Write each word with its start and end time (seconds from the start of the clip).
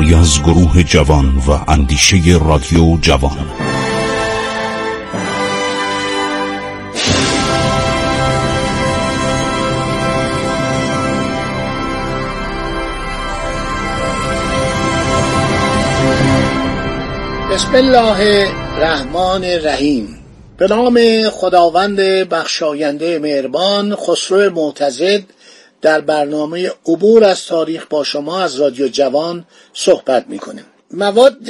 کاری 0.00 0.14
از 0.14 0.42
گروه 0.42 0.82
جوان 0.82 1.42
و 1.48 1.50
اندیشه 1.68 2.16
رادیو 2.44 2.98
جوان. 3.00 3.36
بسم 17.52 17.74
الله 17.74 18.48
الرحمن 18.76 19.44
الرحیم. 19.44 20.08
به 20.56 20.66
نام 20.66 20.98
خداوند 21.30 22.00
بخشاینده 22.28 23.18
مهربان 23.18 23.94
خسرو 23.94 24.50
معتزد 24.54 25.22
در 25.82 26.00
برنامه 26.00 26.72
عبور 26.86 27.24
از 27.24 27.46
تاریخ 27.46 27.86
با 27.90 28.04
شما 28.04 28.40
از 28.40 28.60
رادیو 28.60 28.88
جوان 28.88 29.44
صحبت 29.74 30.24
می‌کنیم. 30.28 30.64
مواد 30.90 31.48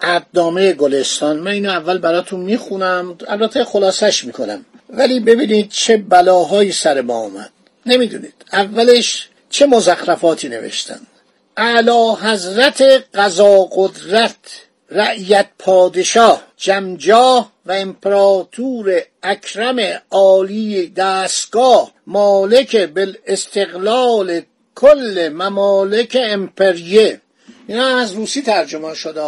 ابدامه 0.00 0.72
گلستان 0.72 1.36
من 1.36 1.50
اینو 1.50 1.70
اول 1.70 1.98
براتون 1.98 2.40
می‌خونم 2.40 3.18
البته 3.28 3.64
خلاصش 3.64 4.24
می‌کنم. 4.24 4.64
ولی 4.90 5.20
ببینید 5.20 5.70
چه 5.70 5.96
بلاهایی 5.96 6.72
سر 6.72 7.00
ما 7.00 7.14
آمد. 7.14 7.50
نمی‌دونید. 7.86 8.34
اولش 8.52 9.28
چه 9.50 9.66
مزخرفاتی 9.66 10.48
نوشتن. 10.48 11.00
اعلی 11.56 12.16
حضرت 12.22 13.04
قضا 13.14 13.68
قدرت 13.72 14.36
رعیت 14.90 15.46
پادشاه 15.58 16.42
جمجاه 16.56 17.52
و 17.66 17.72
امپراتور 17.72 19.02
اکرم 19.22 20.02
عالی 20.10 20.86
دستگاه 20.86 21.92
مالک 22.06 22.76
بالاستقلال 22.76 24.40
کل 24.74 25.28
ممالک 25.32 26.18
امپریه. 26.20 27.20
اینا 27.68 27.98
از 27.98 28.12
روسی 28.12 28.42
ترجمه 28.42 28.94
شده. 28.94 29.22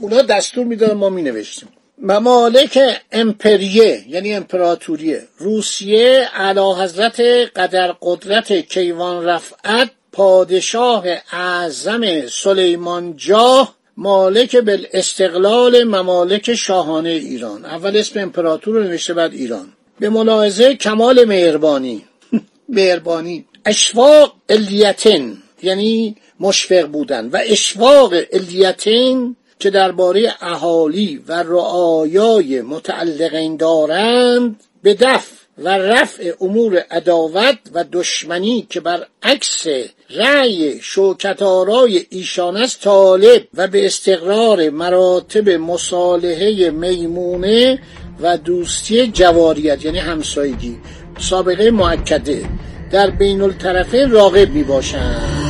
اونا 0.00 0.22
دستور 0.22 0.64
می‌دادن 0.64 0.94
ما 0.94 1.08
می 1.08 1.22
نوشتیم 1.22 1.68
ممالک 1.98 2.78
امپریه 3.12 4.04
یعنی 4.08 4.34
امپراتوریه. 4.34 5.22
روسیه 5.38 6.28
علا 6.34 6.74
حضرت 6.74 7.20
قدر 7.56 7.92
قدرت 8.02 8.52
کیوان 8.52 9.24
رفعت 9.24 9.90
پادشاه 10.12 11.04
اعظم 11.32 12.26
سلیمان 12.28 13.16
جاه 13.16 13.74
مالک 13.96 14.56
بالاستقلال 14.56 15.84
ممالک 15.84 16.54
شاهانه 16.54 17.08
ایران. 17.08 17.64
اول 17.64 17.96
اسم 17.96 18.20
امپراتور 18.20 18.74
رو 18.74 18.82
نوشته 18.82 19.14
بعد 19.14 19.32
ایران. 19.32 19.72
به 20.00 20.08
ملاحظه 20.08 20.74
کمال 20.74 21.24
مهربانی. 21.24 22.04
مهربانی. 22.68 23.44
اشواق 23.66 24.36
الیتن 24.48 25.36
یعنی 25.62 26.16
مشفق 26.40 26.86
بودن. 26.86 27.28
و 27.28 27.38
اشواق 27.46 28.14
الیتن 28.32 29.36
که 29.58 29.70
درباره 29.70 30.34
اهالی 30.40 31.22
و 31.28 31.32
رعایای 31.42 32.62
متعلقین 32.62 33.56
دارند 33.56 34.60
به 34.82 34.94
دفع 34.94 35.41
و 35.58 35.68
رفع 35.68 36.32
امور 36.40 36.84
عداوت 36.90 37.58
و 37.74 37.84
دشمنی 37.92 38.66
که 38.70 38.80
بر 38.80 39.06
عکس 39.22 39.66
رأی 40.10 40.80
شوکتارای 40.82 42.06
ایشان 42.10 42.56
است 42.56 42.80
طالب 42.80 43.42
و 43.54 43.68
به 43.68 43.86
استقرار 43.86 44.70
مراتب 44.70 45.48
مصالحه 45.48 46.70
میمونه 46.70 47.78
و 48.20 48.36
دوستی 48.36 49.06
جواریت 49.06 49.84
یعنی 49.84 49.98
همسایگی 49.98 50.76
سابقه 51.18 51.70
معکده 51.70 52.44
در 52.90 53.10
بین 53.10 53.42
الطرفین 53.42 54.10
راغب 54.10 54.50
می 54.50 54.62
باشند 54.62 55.41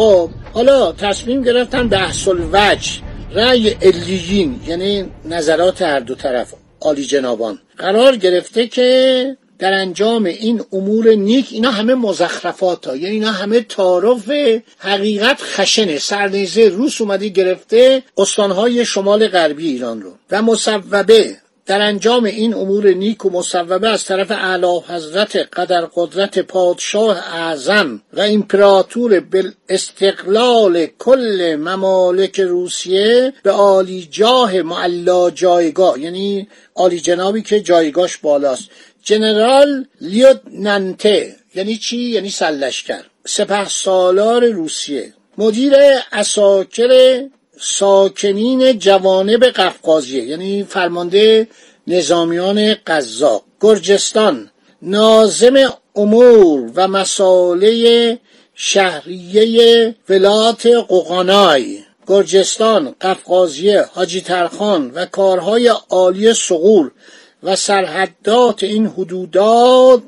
خب 0.00 0.30
حالا 0.52 0.92
تصمیم 0.92 1.42
گرفتن 1.42 1.88
بحث 1.88 2.28
الوجه 2.28 2.90
رأی 3.34 3.76
الیین 3.82 4.60
یعنی 4.66 5.04
نظرات 5.24 5.82
هر 5.82 6.00
دو 6.00 6.14
طرف 6.14 6.54
عالی 6.80 7.04
جنابان. 7.04 7.58
قرار 7.78 8.16
گرفته 8.16 8.66
که 8.66 9.36
در 9.58 9.72
انجام 9.72 10.24
این 10.24 10.62
امور 10.72 11.14
نیک 11.14 11.48
اینا 11.50 11.70
همه 11.70 11.94
مزخرفات 11.94 12.86
ها 12.86 12.96
یعنی 12.96 13.14
اینا 13.14 13.32
همه 13.32 13.60
تعارف 13.60 14.30
حقیقت 14.78 15.38
خشنه 15.40 15.98
سرنیزه 15.98 16.68
روس 16.68 17.00
اومده 17.00 17.28
گرفته 17.28 18.02
استانهای 18.18 18.84
شمال 18.84 19.28
غربی 19.28 19.68
ایران 19.68 20.02
رو 20.02 20.12
و 20.30 20.42
مصوبه 20.42 21.36
در 21.70 21.80
انجام 21.80 22.24
این 22.24 22.54
امور 22.54 22.88
نیک 22.88 23.24
و 23.24 23.30
مصوبه 23.30 23.88
از 23.88 24.04
طرف 24.04 24.30
اعلی 24.30 24.80
حضرت 24.88 25.36
قدر 25.36 25.88
قدرت 25.94 26.38
پادشاه 26.38 27.18
اعظم 27.18 28.02
و 28.12 28.20
امپراتور 28.20 29.20
بالاستقلال 29.20 30.86
کل 30.86 31.56
ممالک 31.60 32.40
روسیه 32.40 33.32
به 33.42 33.50
عالی 33.50 34.08
جاه 34.10 34.62
معلا 34.62 35.30
جایگاه 35.30 36.00
یعنی 36.00 36.48
عالی 36.74 37.00
جنابی 37.00 37.42
که 37.42 37.60
جایگاش 37.60 38.16
بالاست. 38.16 38.68
جنرال 39.02 39.86
لیوتننته 40.00 41.36
یعنی 41.54 41.76
چی؟ 41.76 41.96
یعنی 41.96 42.30
سلشکر 42.30 43.02
سپه 43.26 43.68
سالار 43.68 44.46
روسیه. 44.46 45.12
مدیر 45.38 45.74
اساکر 46.12 47.22
ساکنین 47.62 48.78
جوانب 48.78 49.44
قفقازیه 49.44 50.24
یعنی 50.24 50.64
فرمانده 50.64 51.48
نظامیان 51.86 52.74
قزاق 52.86 53.42
گرجستان 53.60 54.50
نازم 54.82 55.54
امور 55.96 56.72
و 56.74 56.88
مساله 56.88 58.18
شهریه 58.54 59.94
ولات 60.08 60.66
قوقانای 60.66 61.78
گرجستان 62.06 62.94
قفقازیه 63.00 63.84
حاجی 63.92 64.20
ترخان 64.20 64.90
و 64.90 65.06
کارهای 65.06 65.72
عالی 65.90 66.32
سغور 66.32 66.90
و 67.42 67.56
سرحدات 67.56 68.62
این 68.62 68.86
حدودات 68.86 70.02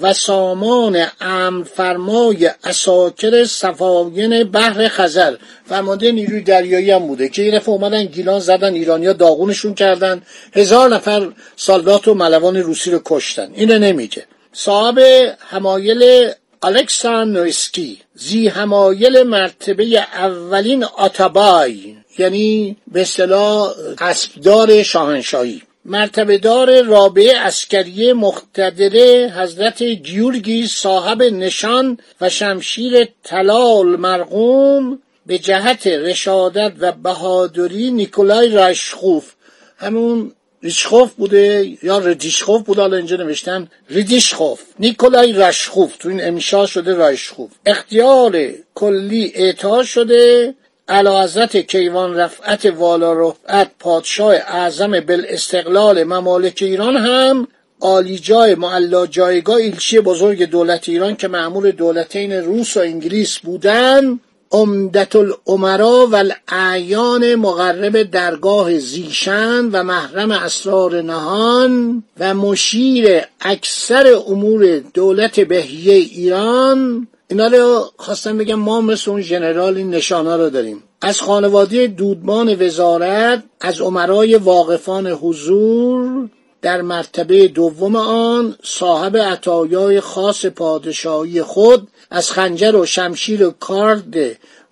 و 0.00 0.12
سامان 0.12 1.06
امر 1.20 1.64
فرمای 1.64 2.50
اساکر 2.64 3.44
صفاین 3.44 4.44
بحر 4.44 4.88
خزر. 4.88 5.36
فرمانده 5.66 6.12
نیروی 6.12 6.40
دریایی 6.40 6.90
هم 6.90 7.06
بوده 7.06 7.28
که 7.28 7.42
این 7.42 7.60
اومدن 7.66 8.04
گیلان 8.04 8.40
زدن 8.40 8.74
ایرانیا 8.74 9.12
داغونشون 9.12 9.74
کردن. 9.74 10.22
هزار 10.54 10.88
نفر 10.88 11.32
سالدات 11.56 12.08
و 12.08 12.14
ملوان 12.14 12.56
روسی 12.56 12.90
رو 12.90 13.00
کشتن. 13.04 13.52
اینو 13.54 13.78
نمیگه. 13.78 14.24
صاحب 14.52 14.98
همایل 15.38 16.32
نویسکی 17.04 17.98
زی 18.14 18.48
همایل 18.48 19.22
مرتبه 19.22 19.84
اولین 20.14 20.84
آتابای 20.84 21.96
یعنی 22.18 22.76
به 22.92 23.00
اصطلاح 23.00 23.72
اسبدار 23.98 24.82
شاهنشاهی. 24.82 25.62
مرتبه 25.84 26.38
دار 26.38 26.82
رابعه 26.82 27.38
اسکری 27.38 28.12
مقتدره 28.12 29.32
حضرت 29.36 29.82
گیورگی 29.82 30.66
صاحب 30.66 31.22
نشان 31.22 31.98
و 32.20 32.28
شمشیر 32.28 33.08
طلال 33.24 33.86
مرقوم 33.86 34.98
به 35.26 35.38
جهت 35.38 35.86
رشادت 35.86 36.72
و 36.78 36.92
بهادری 36.92 37.90
نیکولای 37.90 38.48
رشخوف 38.48 39.32
همون 39.76 40.32
ریشخوف 40.62 41.12
بوده 41.12 41.76
یا 41.82 41.98
ردیشخوف 41.98 42.62
بوده 42.62 42.80
حالا 42.80 42.96
اینجا 42.96 43.16
نوشتن 43.16 43.68
ریدیشخوف. 43.90 44.62
نیکولای 44.78 45.32
رشخوف 45.32 45.96
تو 45.96 46.08
این 46.08 46.24
امشا 46.24 46.66
شده 46.66 46.94
رایشخوف. 46.94 47.50
اختیار 47.66 48.52
کلی 48.74 49.32
اعطا 49.34 49.82
شده. 49.82 50.54
علا 50.92 51.22
حضرت 51.22 51.56
کیوان 51.56 52.14
رفعت 52.14 52.66
والا 52.66 53.12
رفعت 53.12 53.70
پادشاه 53.78 54.34
اعظم 54.34 55.00
بالاستقلال 55.00 56.04
ممالک 56.04 56.58
ایران 56.62 56.96
هم 56.96 57.48
عالی 57.80 58.18
جای 58.18 58.54
معلا 58.54 59.06
جایگاه 59.06 59.56
ایلچی 59.56 60.00
بزرگ 60.00 60.42
دولت 60.42 60.88
ایران 60.88 61.16
که 61.16 61.28
معمول 61.28 61.70
دولتین 61.70 62.32
روس 62.32 62.76
و 62.76 62.80
انگلیس 62.80 63.38
بودن 63.38 64.20
عمدت 64.52 65.16
العمرا 65.16 66.08
و 66.12 66.16
الاعیان 66.16 67.34
مقرب 67.34 68.02
درگاه 68.02 68.78
زیشن 68.78 69.64
و 69.64 69.82
محرم 69.82 70.30
اسرار 70.30 71.02
نهان 71.02 72.04
و 72.20 72.34
مشیر 72.34 73.22
اکثر 73.40 74.06
امور 74.28 74.78
دولت 74.78 75.40
بهیه 75.40 75.94
ایران 75.94 77.08
اینا 77.32 77.46
رو 77.46 77.90
خواستم 77.96 78.38
بگم 78.38 78.54
ما 78.54 78.80
مثل 78.80 79.10
اون 79.10 79.20
ژنرال 79.20 79.76
این 79.76 79.90
نشانا 79.90 80.36
رو 80.36 80.50
داریم. 80.50 80.82
از 81.00 81.20
خانواده 81.20 81.86
دودمان 81.86 82.66
وزارت 82.66 83.42
از 83.60 83.80
عمرای 83.80 84.36
واقفان 84.36 85.06
حضور 85.06 86.28
در 86.62 86.82
مرتبه 86.82 87.48
دوم 87.48 87.96
آن 87.96 88.56
صاحب 88.62 89.16
عطایای 89.16 90.00
خاص 90.00 90.46
پادشاهی 90.46 91.42
خود 91.42 91.88
از 92.10 92.30
خنجر 92.30 92.76
و 92.76 92.86
شمشیر 92.86 93.46
و 93.46 93.50
کارد 93.50 94.14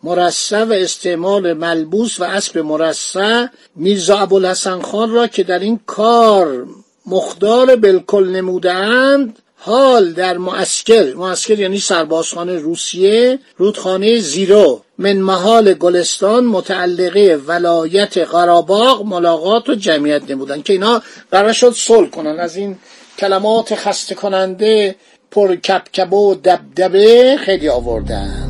مرصع 0.02 0.64
و 0.64 0.72
استعمال 0.72 1.52
ملبوس 1.52 2.20
و 2.20 2.24
اسب 2.24 2.58
مرصع 2.58 3.46
میرزا 3.76 4.18
ابوالحسن 4.18 4.80
خان 4.80 5.10
را 5.10 5.26
که 5.26 5.42
در 5.42 5.58
این 5.58 5.80
کار 5.86 6.66
مخدار 7.06 7.76
بالکل 7.76 8.28
نمودند 8.28 9.38
حال 9.62 10.12
در 10.12 10.38
معسکر 10.38 11.14
معسکر 11.14 11.60
یعنی 11.60 11.78
سربازخانه 11.78 12.58
روسیه 12.58 13.38
رودخانه 13.56 14.18
زیرو. 14.18 14.82
من 14.98 15.16
محال 15.16 15.74
گلستان 15.74 16.44
متعلقه 16.44 17.40
ولایت 17.46 18.18
قراباغ 18.18 19.06
ملاقات 19.06 19.68
و 19.68 19.74
جمعیت 19.74 20.30
نمودن 20.30 20.62
که 20.62 20.72
اینا 20.72 21.02
قرار 21.30 21.52
شد 21.52 21.72
صلح 21.72 22.10
کنن. 22.10 22.40
از 22.40 22.56
این 22.56 22.78
کلمات 23.18 23.74
خسته 23.74 24.14
کننده 24.14 24.96
پر 25.30 25.56
کبکبه 25.56 26.16
و 26.16 26.34
دبدبه 26.34 27.36
خیلی 27.40 27.68
آوردن. 27.68 28.49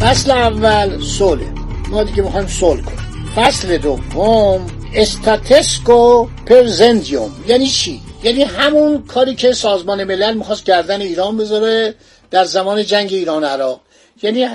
فصل 0.00 0.30
اول 0.30 1.02
صلح. 1.02 1.44
ما 1.88 2.04
دیگه 2.04 2.22
می‌خوایم 2.22 2.46
صلح 2.46 2.82
کنیم. 2.82 3.32
فصل 3.36 3.78
دوم 3.78 4.66
استاتسکو 4.94 6.26
پرزندیوم 6.46 7.44
یعنی 7.48 7.66
چی؟ 7.66 8.00
یعنی 8.22 8.42
همون 8.42 9.02
کاری 9.02 9.34
که 9.34 9.52
سازمان 9.52 10.04
ملل 10.04 10.34
می‌خواست 10.34 10.64
گردن 10.64 11.00
ایران 11.00 11.36
بذاره 11.36 11.94
در 12.30 12.44
زمان 12.44 12.84
جنگ 12.84 13.12
ایران 13.12 13.44
عراق. 13.44 13.80
یعنی 14.22 14.48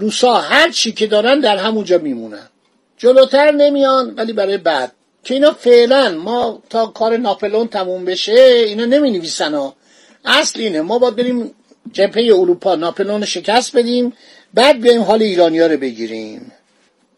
روسا 0.00 0.34
هر 0.34 0.70
چی 0.70 0.92
که 0.92 1.06
دارن 1.06 1.40
در 1.40 1.56
همونجا 1.56 1.98
میمونن. 1.98 2.48
جلوتر 2.98 3.50
نمیان 3.50 4.14
ولی 4.16 4.32
برای 4.32 4.58
بعد. 4.58 4.92
که 5.24 5.34
اینا 5.34 5.52
فعلا 5.52 6.08
ما 6.24 6.62
تا 6.70 6.86
کار 6.86 7.16
ناپلون 7.16 7.68
تموم 7.68 8.04
بشه 8.04 8.64
اینا 8.66 8.84
نمی 8.84 9.10
نویسن 9.10 9.54
ها. 9.54 9.74
اصل 10.24 10.60
اینه 10.60 10.80
ما 10.80 10.98
باید 10.98 11.16
بریم 11.16 11.50
جبهه 11.92 12.24
اروپا 12.24 12.74
ناپلون 12.74 13.24
شکست 13.24 13.76
بدیم. 13.76 14.12
بعد 14.54 14.80
بیایم 14.80 15.02
حال 15.02 15.22
ایرانیا 15.22 15.66
رو 15.66 15.76
بگیریم. 15.76 16.52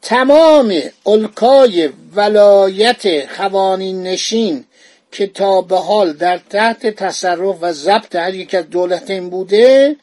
تمام 0.02 0.74
الکای 1.06 1.90
ولایت 2.14 3.26
خوانین 3.36 4.02
نشین 4.02 4.64
که 5.12 5.26
تا 5.26 5.60
به 5.60 5.78
حال 5.78 6.12
در 6.12 6.40
تحت 6.50 6.86
تصرف 6.86 7.56
و 7.60 7.72
ضبط 7.72 8.16
هر 8.16 8.34
یک 8.34 8.54
از 8.54 8.70
دولتین 8.70 9.30
بوده 9.30 9.96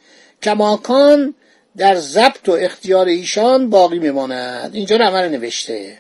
کماکان 0.44 1.34
در 1.78 1.96
ضبط 1.96 2.50
و 2.50 2.52
اختیار 2.52 3.06
ایشان 3.06 3.70
باقی 3.70 4.00
میماند. 4.00 4.76
اینجا 4.76 4.98
رو 4.98 5.06
عمل 5.06 5.30
نوشته. 5.30 5.98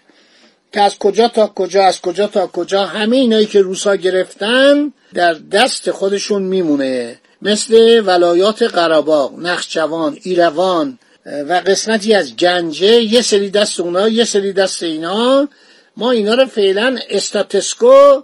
که 0.73 0.81
از 0.81 0.97
کجا 0.99 1.27
تا 1.27 1.47
کجا 1.47 1.83
از 1.83 2.01
کجا 2.01 2.27
تا 2.27 2.47
کجا 2.47 2.85
همه 2.85 3.15
اینایی 3.15 3.45
که 3.45 3.61
روسا 3.61 3.95
گرفتن 3.95 4.93
در 5.13 5.33
دست 5.33 5.91
خودشون 5.91 6.43
میمونه. 6.43 7.19
مثل 7.41 8.03
ولایات 8.05 8.63
قراباغ 8.63 9.39
نخجوان 9.39 10.17
ایروان 10.23 10.99
و 11.25 11.53
قسمتی 11.65 12.13
از 12.13 12.35
گنجه 12.35 13.01
یه 13.01 13.21
سری 13.21 13.49
دست 13.49 13.79
اونا 13.79 14.09
یه 14.09 14.23
سری 14.23 14.53
دست 14.53 14.83
اینا. 14.83 15.47
ما 15.97 16.11
اینا 16.11 16.33
رو 16.33 16.45
فعلا 16.45 16.97
استاتسکو 17.09 18.21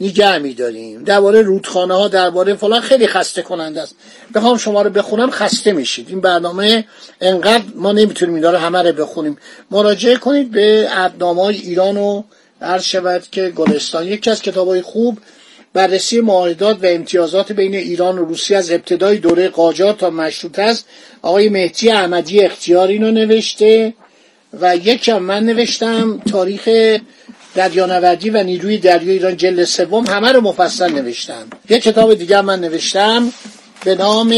نگه 0.00 0.38
میداریم. 0.38 1.04
درباره 1.04 1.42
رودخانه 1.42 1.94
ها 1.94 2.08
درباره 2.08 2.54
فلان 2.54 2.80
خیلی 2.80 3.06
خسته 3.06 3.42
کننده 3.42 3.82
است. 3.82 3.94
بخوام 4.34 4.56
شما 4.56 4.82
رو 4.82 4.90
بخونم 4.90 5.30
خسته 5.30 5.72
میشید. 5.72 6.08
این 6.08 6.20
برنامه 6.20 6.84
انقدر 7.20 7.64
ما 7.74 7.92
نمی‌تونیم 7.92 8.34
اینا 8.34 8.50
رو 8.50 8.58
همه 8.58 8.82
رو 8.82 8.92
بخونیم. 8.92 9.38
مراجعه 9.70 10.16
کنید 10.16 10.50
به 10.50 10.88
عدنامه 10.92 11.42
های 11.42 11.56
ایران 11.56 11.96
و 11.96 12.22
عرض 12.62 12.84
شود 12.84 13.22
که 13.32 13.50
گلستان. 13.50 14.06
یکی 14.06 14.30
از 14.30 14.42
کتاب 14.42 14.68
های 14.68 14.82
خوب 14.82 15.18
بررسی 15.72 16.20
معاهدات 16.20 16.84
و 16.84 16.86
امتیازات 16.86 17.52
بین 17.52 17.74
ایران 17.74 18.18
و 18.18 18.24
روسیه 18.24 18.56
از 18.56 18.70
ابتدای 18.70 19.18
دوره 19.18 19.48
قاجار 19.48 19.92
تا 19.92 20.10
مشروط 20.10 20.58
است. 20.58 20.86
آقای 21.22 21.48
مهدی 21.48 21.90
احمدی 21.90 22.40
اختیار 22.40 22.88
اینو 22.88 23.10
نوشته 23.10 23.94
و 24.60 24.76
یکم 24.76 25.18
من 25.18 25.44
نوشتم. 25.44 26.22
تاریخ 26.32 26.68
دریانوردی 27.54 28.30
و 28.30 28.42
نیروی 28.42 28.78
دریای 28.78 29.10
ایران 29.10 29.36
جلد 29.36 29.64
سوم 29.64 30.06
همه 30.06 30.32
رو 30.32 30.40
مفصل 30.40 30.92
نوشتم. 30.92 31.46
یک 31.68 31.82
کتاب 31.82 32.14
دیگر 32.14 32.40
من 32.40 32.60
نوشتم 32.60 33.32
به 33.84 33.94
نام 33.94 34.34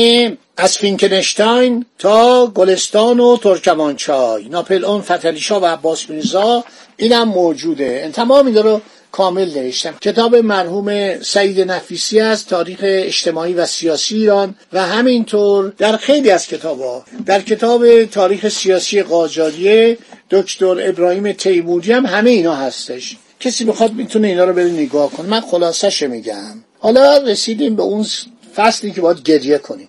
از 0.57 0.79
فینکنشتاین 0.79 1.87
تا 1.99 2.47
گلستان 2.47 3.21
و 3.21 3.37
ترکمانچای. 3.37 4.49
ناپل 4.49 4.85
اون 4.85 5.01
فتلیشا 5.01 5.61
و 5.61 5.65
عباس 5.65 6.11
میرزا 6.11 6.65
اینم 6.97 7.29
موجوده. 7.29 8.11
تمام 8.13 8.47
اینا 8.47 8.61
رو 8.61 8.81
کامل 9.13 9.59
نوشتم. 9.59 9.95
کتاب 10.01 10.37
مرحوم 10.37 11.21
سعید 11.23 11.61
نفیسی 11.61 12.21
از 12.21 12.47
تاریخ 12.47 12.79
اجتماعی 12.83 13.55
و 13.55 13.67
سیاسی 13.67 14.17
ایران 14.17 14.55
و 14.73 14.87
همینطور 14.87 15.73
در 15.79 15.97
خیلی 15.97 16.31
از 16.31 16.47
کتاب 16.47 16.81
ها 16.81 17.05
در 17.27 17.41
کتاب 17.41 18.05
تاریخ 18.05 18.49
سیاسی 18.49 19.03
قاجاریه 19.03 19.99
دکتر 20.31 20.89
ابراهیم 20.89 21.33
تیموری 21.33 21.93
هم 21.93 22.07
همه 22.07 22.31
اینا 22.31 22.55
هستش. 22.55 23.17
کسی 23.41 23.65
بخواد 23.65 23.93
می‌تونه 23.93 24.29
اینا 24.29 24.45
رو 24.45 24.53
بره 24.53 24.71
نگاه 24.71 25.11
کنه. 25.11 25.29
من 25.29 25.41
خلاصش 25.41 26.03
میگم. 26.03 26.65
حالا 26.79 27.19
رسیدیم 27.19 27.77
به 27.77 27.83
اون 27.83 28.07
فصلی 28.57 28.91
که 28.93 29.01
باید 29.01 29.23
گریه 29.23 29.59
کنیم. 29.59 29.89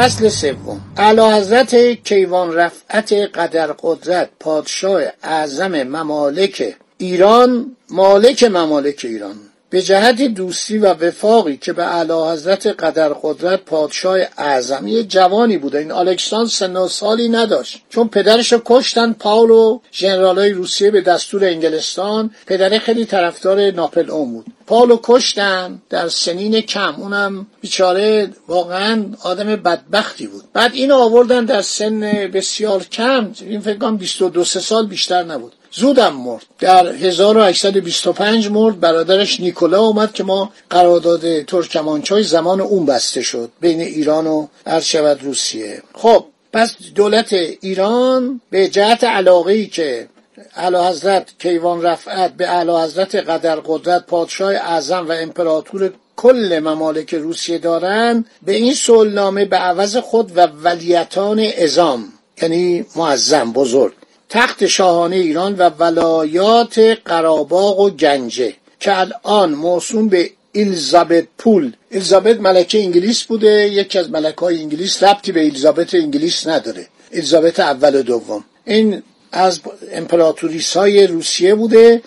فصل 0.00 0.28
سوم. 0.28 0.80
اعلی 0.96 1.20
حضرت 1.20 1.74
کیوان 2.04 2.54
رفعت 2.54 3.12
قدر 3.12 3.66
قدرت 3.66 4.30
پادشاه 4.40 5.02
اعظم 5.22 5.82
ممالک 5.82 6.76
ایران 6.98 7.76
مالک 7.90 8.44
ممالک 8.44 9.00
ایران. 9.04 9.49
به 9.70 9.82
جهت 9.82 10.22
دوستی 10.22 10.78
و 10.78 10.86
وفاقی 10.86 11.56
که 11.56 11.72
به 11.72 11.84
اعلی 11.84 12.12
حضرت 12.32 12.66
قدر 12.66 13.08
قدرت 13.08 13.60
پادشاه 13.64 14.18
اعظم 14.38 15.02
جوانی 15.02 15.58
بوده. 15.58 15.78
این 15.78 15.92
الکساندر 15.92 16.50
سن 16.50 16.86
سالی 16.86 17.28
نداشت. 17.28 17.82
چون 17.90 18.08
پدرش 18.08 18.54
کشتن 18.64 19.12
پاولو 19.12 19.80
ژنرالای 19.92 20.50
روسیه 20.50 20.90
به 20.90 21.00
دستور 21.00 21.44
انگلستان 21.44 22.30
پدره 22.46 22.78
خیلی 22.78 23.04
طرفدار 23.04 23.70
ناپل 23.70 24.10
اون 24.10 24.32
بود. 24.32 24.46
پاولو 24.66 24.98
کشتن 25.02 25.82
در 25.90 26.08
سنین 26.08 26.60
کم. 26.60 26.94
اونم 26.98 27.46
بیچاره 27.60 28.30
واقعا 28.48 29.04
آدم 29.22 29.56
بدبختی 29.56 30.26
بود. 30.26 30.44
بعد 30.52 30.74
اینو 30.74 30.94
آوردن 30.94 31.44
در 31.44 31.62
سن 31.62 32.00
بسیار 32.34 32.84
کم. 32.84 33.32
این 33.40 33.60
فکر 33.60 33.78
کنم 33.78 33.96
22 33.96 34.44
سال 34.44 34.86
بیشتر 34.86 35.22
نبود. 35.22 35.52
زودم 35.72 36.12
مرد. 36.12 36.46
در 36.58 36.86
1825 36.86 38.48
مرد 38.48 38.80
برادرش 38.80 39.40
نیکولا 39.40 39.80
اومد 39.80 40.12
که 40.12 40.24
ما 40.24 40.52
قرارداد 40.70 41.42
ترکمانچای 41.42 42.22
زمان 42.22 42.60
اون 42.60 42.86
بسته 42.86 43.22
شد 43.22 43.50
بین 43.60 43.80
ایران 43.80 44.26
و 44.26 44.46
عرض 44.66 44.96
روسیه. 44.96 45.82
خب 45.94 46.24
پس 46.52 46.74
دولت 46.94 47.32
ایران 47.60 48.40
به 48.50 48.68
جهت 48.68 49.04
علاقه 49.04 49.66
که 49.66 50.08
اعلی 50.56 50.76
حضرت 50.76 51.32
کیوان 51.38 51.82
رفعت 51.82 52.32
به 52.32 52.48
اعلی 52.48 52.72
حضرت 52.72 53.14
قدر 53.14 53.56
قدرت 53.56 54.06
پادشاه 54.06 54.54
اعظم 54.54 55.08
و 55.08 55.12
امپراتور 55.12 55.92
کل 56.16 56.60
ممالک 56.64 57.14
روسیه 57.14 57.58
دارند 57.58 58.26
به 58.42 58.52
این 58.52 58.74
صلحنامه 58.74 59.44
به 59.44 59.56
عوض 59.56 59.96
خود 59.96 60.32
و 60.36 60.46
ولیتان 60.46 61.40
ازام 61.58 62.12
یعنی 62.42 62.86
معظم 62.96 63.52
بزرگ. 63.52 63.92
تخت 64.30 64.66
شاهانه 64.66 65.16
ایران 65.16 65.54
و 65.54 65.70
ولایات 65.78 66.78
قراباغ 67.04 67.80
و 67.80 67.90
گنجه 67.90 68.54
که 68.80 68.98
الان 68.98 69.54
موسوم 69.54 70.08
به 70.08 70.30
الیزابت 70.54 71.24
پول. 71.38 71.72
الیزابت 71.90 72.40
ملکه 72.40 72.78
انگلیس 72.78 73.24
بوده 73.24 73.68
یکی 73.68 73.98
از 73.98 74.10
ملکه 74.10 74.40
های 74.40 74.60
انگلیس 74.60 75.02
ربطی 75.02 75.32
به 75.32 75.40
الیزابت 75.40 75.94
انگلیس 75.94 76.46
نداره. 76.46 76.86
الیزابت 77.12 77.60
اول 77.60 77.94
و 77.94 78.02
دوم. 78.02 78.44
این 78.64 79.02
از 79.32 79.60
امپراتوریس 79.92 80.76
های 80.76 81.06
روسیه 81.06 81.54
بوده 81.54 82.02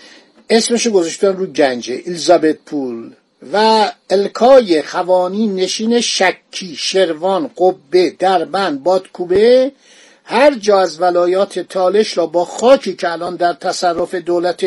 اسمشو 0.50 0.92
گذاشتن 0.92 1.36
رو 1.38 1.46
گنجه 1.46 2.01
الیزابت 2.06 2.58
پول. 2.65 3.12
و 3.53 3.92
الکای 4.10 4.82
خوانین 4.82 5.56
نشین 5.56 6.01
شکی 6.01 6.75
شروان 6.75 7.51
قبه 7.58 8.10
دربند 8.20 8.84
بادکوبه 8.84 9.72
هر 10.24 10.53
جا 10.56 10.80
از 10.80 11.01
ولایات 11.01 11.60
تالش 11.60 12.18
را 12.18 12.25
با 12.25 12.46
خاکی 12.46 12.96
که 12.96 13.12
الان 13.12 13.36
در 13.36 13.53
تصرف 13.53 14.15
دولت 14.15 14.65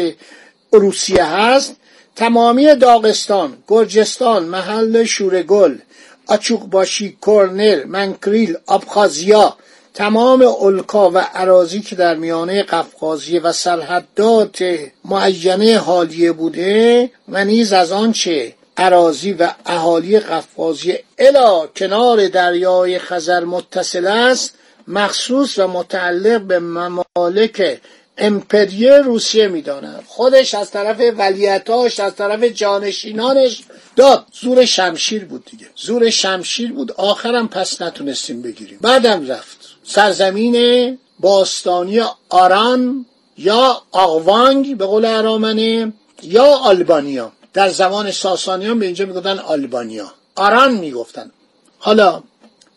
روسیه 0.73 1.25
هست 1.25 1.77
تمامی 2.17 2.75
داغستان 2.75 3.57
گرجستان 3.69 4.45
محل 4.45 5.05
شورگل 5.05 5.79
آچوقباشی 6.27 7.19
کرنل 7.27 7.85
منکریل 7.85 8.57
آبخازیا 8.67 9.57
تمام 9.95 10.43
الکا 10.43 11.11
و 11.11 11.19
عراضی 11.19 11.81
که 11.81 11.97
در 11.97 12.15
میانه 12.15 12.63
قفقازیه 12.63 13.41
و 13.41 13.53
سرحدات 13.53 14.65
معینه 15.05 15.79
حالیه 15.79 16.33
بوده 16.33 17.11
و 17.29 17.45
نیز 17.45 17.73
از 17.73 17.93
آنچه 17.93 18.55
عراضی 18.77 19.33
و 19.33 19.51
اهالی 19.67 20.21
قفقازیه 20.21 21.03
الا 21.19 21.67
کنار 21.67 22.29
دریای 22.29 22.99
خزر 22.99 23.45
متصل 23.45 24.07
است 24.07 24.55
مخصوص 24.89 25.59
و 25.59 25.69
متعلق 25.69 26.41
به 26.41 26.59
ممالک 26.59 27.81
امپریه 28.19 28.99
روسیه 28.99 29.49
می‌دانند 29.49 30.05
خودش 30.07 30.55
از 30.55 30.71
طرف 30.71 31.01
ولیتاش 31.19 32.01
از 32.01 32.17
طرف 32.17 32.45
جانشینانش 32.45 33.63
داد. 33.97 34.27
زور 34.43 34.65
شمشیر 34.65 35.25
بود 35.25 35.45
دیگه. 35.45 35.67
زور 35.77 36.11
شمشیر 36.11 36.73
بود. 36.73 36.93
آخرم 36.93 37.49
پس 37.49 37.83
نتونستیم 37.83 38.43
بگیریم. 38.43 38.79
بعدم 38.83 39.27
رفت. 39.27 39.59
سرزمین 39.85 40.99
باستانی 41.21 42.01
آران 42.29 43.07
یا 43.39 43.83
آغوانگ 43.93 44.77
به 44.77 44.87
قول 44.87 45.05
ارامنه 45.05 45.93
یا 46.23 46.45
آلبانیا. 46.45 47.33
در 47.53 47.69
زمان 47.69 48.11
ساسانیان 48.11 48.79
به 48.79 48.87
اینجا 48.87 49.07
می‌گفتن 49.07 49.39
آلبانیا. 49.39 50.13
آران 50.37 50.75
می‌گفتن. 50.75 51.31
حالا 51.79 52.23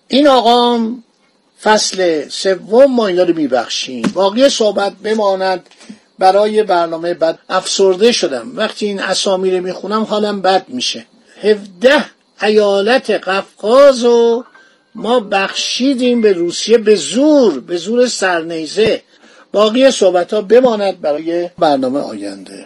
این 0.08 0.28
آقا 0.28 0.80
فصل 1.63 2.30
سوم 2.30 2.96
ما 2.96 3.08
اینا 3.08 3.24
رو 3.24 3.36
میبخشیم. 3.36 4.12
باقی 4.13 4.50
صحبت 4.50 4.94
بماند 5.04 5.70
برای 6.20 6.63
برنامه 6.63 7.13
بعد 7.13 7.39
افسرده 7.50 8.12
شدم. 8.12 8.51
وقتی 8.56 8.86
این 8.86 9.00
اسامی 9.00 9.51
رو 9.51 9.63
می‌خونم 9.63 10.04
حالم 10.04 10.42
بد 10.42 10.66
میشه. 10.68 11.06
هفده 11.44 12.06
ایالت 12.42 13.10
قفقاز 13.10 14.04
و 14.04 14.44
ما 14.96 15.20
بخشیدیم 15.20 16.22
به 16.22 16.34
روسیه 16.34 16.78
به 16.78 16.96
زور 16.96 17.60
به 17.60 17.78
زور 17.78 18.08
سرنیزه. 18.08 19.01
باقی 19.51 19.92
صحبت 19.92 20.34
ها 20.34 20.42
بماند 20.42 21.01
برای 21.01 21.50
برنامه 21.58 22.00
آینده. 22.00 22.66